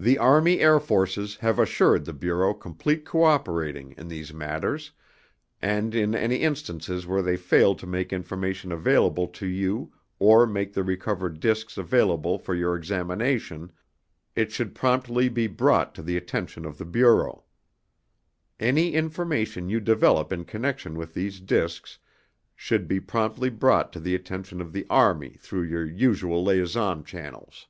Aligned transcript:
The 0.00 0.16
Army 0.18 0.60
Air 0.60 0.78
Forces 0.78 1.38
have 1.38 1.58
assured 1.58 2.04
the 2.04 2.12
Bureau 2.12 2.54
complete 2.54 3.04
cooperating 3.04 3.94
in 3.98 4.06
these 4.06 4.32
matters 4.32 4.92
and 5.60 5.92
in 5.92 6.14
any 6.14 6.36
instances 6.36 7.04
where 7.04 7.20
they 7.20 7.36
fail 7.36 7.74
to 7.74 7.84
make 7.84 8.12
information 8.12 8.70
available 8.70 9.26
to 9.26 9.44
you 9.44 9.92
or 10.20 10.46
make 10.46 10.72
the 10.72 10.84
recovered 10.84 11.40
discs 11.40 11.76
available 11.76 12.38
for 12.38 12.54
your 12.54 12.76
examination, 12.76 13.72
it 14.36 14.52
should 14.52 14.72
promptly 14.72 15.28
be 15.28 15.48
brought 15.48 15.96
to 15.96 16.02
the 16.04 16.16
attention 16.16 16.64
of 16.64 16.78
the 16.78 16.84
Bureau. 16.86 17.42
Any 18.60 18.94
information 18.94 19.68
you 19.68 19.80
develop 19.80 20.32
in 20.32 20.44
connection 20.44 20.96
with 20.96 21.12
these 21.12 21.40
discs 21.40 21.98
should 22.54 22.86
be 22.86 23.00
promptly 23.00 23.50
brought 23.50 23.92
to 23.94 23.98
the 23.98 24.14
attention 24.14 24.60
of 24.60 24.72
the 24.72 24.86
Army 24.88 25.30
through 25.40 25.62
your 25.64 25.84
usual 25.84 26.44
liaison 26.44 27.02
channels. 27.02 27.66